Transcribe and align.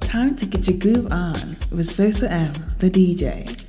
Time 0.00 0.34
to 0.36 0.44
get 0.44 0.66
your 0.66 0.76
groove 0.76 1.12
on 1.12 1.56
with 1.70 1.88
Sosa 1.88 2.30
M, 2.30 2.52
the 2.78 2.90
DJ. 2.90 3.59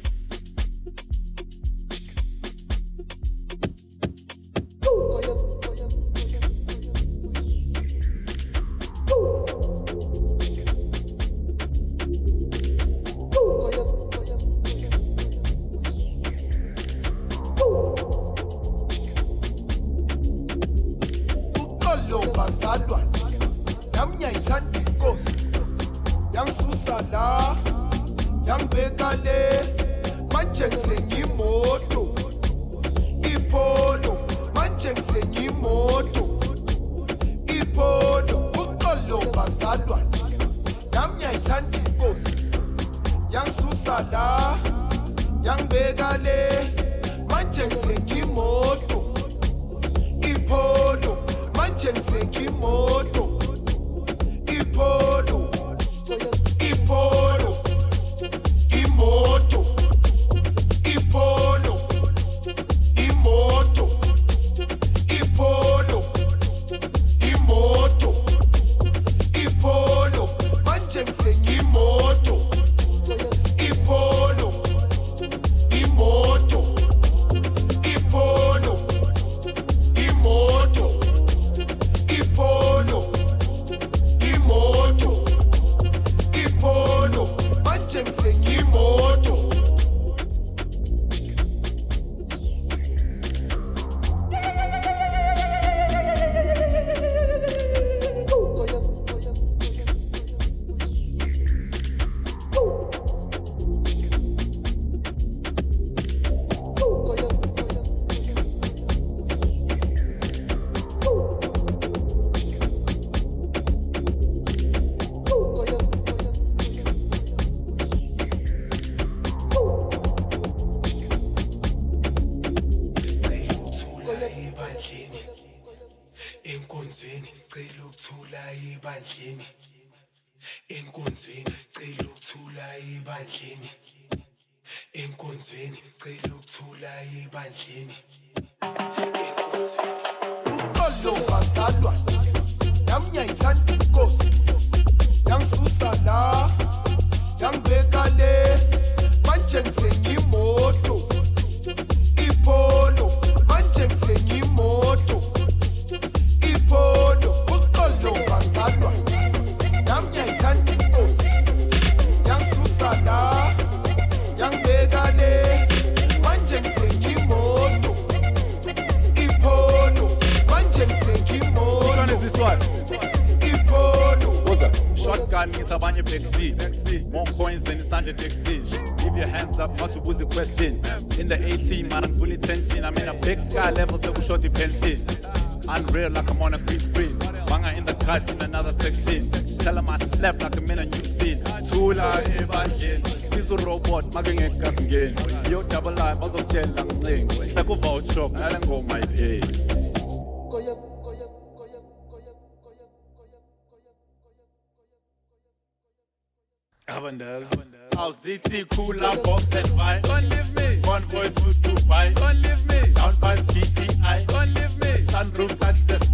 Abanders. 206.92 207.50
Aus 207.98 208.18
City, 208.22 208.66
Cooler, 208.66 209.16
Box 209.24 209.48
and 209.56 209.70
Wine. 209.78 210.02
Don't 210.02 210.30
leave 210.30 210.56
me. 210.56 210.82
Convoy 210.82 211.24
to 211.24 211.48
Dubai. 211.64 212.14
Don't 212.16 212.42
leave 212.42 212.66
me. 212.68 212.94
Down 212.94 213.14
by 213.22 213.36
GTI. 213.36 214.26
Don't 214.28 214.54
leave 214.54 214.78
me. 214.80 214.92
Sunroof 215.12 215.62
at 215.68 215.76
the 215.88 216.11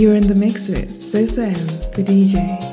You're 0.00 0.14
in 0.14 0.26
the 0.26 0.34
mix 0.34 0.70
with 0.70 0.98
Sosa 0.98 1.42
M, 1.42 1.52
the 1.92 2.02
DJ. 2.02 2.69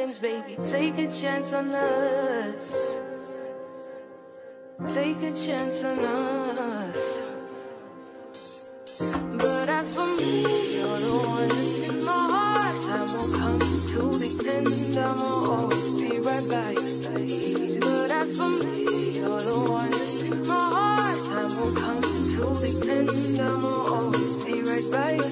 Times, 0.00 0.18
baby. 0.18 0.56
Take 0.64 0.98
a 0.98 1.08
chance 1.10 1.52
on 1.52 1.74
us. 1.74 3.00
Take 4.88 5.22
a 5.22 5.32
chance 5.32 5.84
on 5.84 5.98
us. 5.98 7.22
But 9.38 9.68
as 9.68 9.94
for 9.94 10.06
me, 10.16 10.42
you're 10.76 10.98
the 10.98 11.14
one 11.28 11.50
in 11.88 12.04
my 12.04 12.28
heart. 12.34 12.82
Time 12.84 13.10
will 13.14 13.32
come 13.36 13.58
to 13.92 14.00
the 14.22 14.30
end, 14.54 14.96
I'ma 14.96 15.30
always 15.54 16.00
be 16.00 16.18
right 16.20 16.46
by 16.48 16.70
your 16.70 16.88
side. 16.88 17.80
But 17.80 18.12
as 18.12 18.36
for 18.36 18.50
me, 18.64 19.12
you're 19.18 19.40
the 19.40 19.56
one 19.68 19.94
in 20.24 20.48
my 20.48 20.66
heart. 20.76 21.26
Time 21.26 21.52
will 21.58 21.74
come 21.74 22.02
to 22.02 22.44
the 22.62 22.72
end, 22.96 23.40
I'ma 23.40 23.72
always 23.94 24.44
be 24.44 24.62
right 24.62 24.90
by 24.92 25.10
your 25.12 25.20
side. 25.24 25.29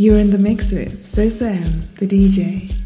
You're 0.00 0.20
in 0.20 0.30
the 0.30 0.38
mix 0.38 0.70
with 0.70 1.04
Sosa 1.04 1.48
M, 1.48 1.80
the 1.96 2.06
DJ. 2.06 2.77